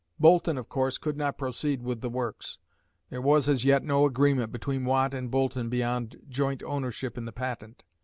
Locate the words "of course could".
0.57-1.15